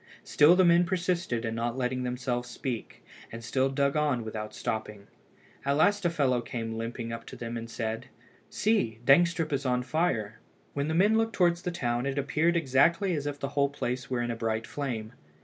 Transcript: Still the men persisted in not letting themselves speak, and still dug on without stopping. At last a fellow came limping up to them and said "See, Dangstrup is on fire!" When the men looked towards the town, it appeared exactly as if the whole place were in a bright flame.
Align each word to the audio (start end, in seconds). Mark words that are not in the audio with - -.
Still 0.23 0.55
the 0.55 0.65
men 0.65 0.83
persisted 0.83 1.45
in 1.45 1.53
not 1.53 1.77
letting 1.77 2.01
themselves 2.01 2.49
speak, 2.49 3.05
and 3.31 3.43
still 3.43 3.69
dug 3.69 3.95
on 3.95 4.25
without 4.25 4.51
stopping. 4.51 5.05
At 5.63 5.77
last 5.77 6.05
a 6.05 6.09
fellow 6.09 6.41
came 6.41 6.73
limping 6.75 7.13
up 7.13 7.23
to 7.27 7.35
them 7.35 7.55
and 7.55 7.69
said 7.69 8.07
"See, 8.49 8.97
Dangstrup 9.05 9.53
is 9.53 9.63
on 9.63 9.83
fire!" 9.83 10.39
When 10.73 10.87
the 10.87 10.95
men 10.95 11.19
looked 11.19 11.33
towards 11.33 11.61
the 11.61 11.69
town, 11.69 12.07
it 12.07 12.17
appeared 12.17 12.57
exactly 12.57 13.13
as 13.13 13.27
if 13.27 13.39
the 13.39 13.49
whole 13.49 13.69
place 13.69 14.09
were 14.09 14.23
in 14.23 14.31
a 14.31 14.35
bright 14.35 14.65
flame. 14.65 15.13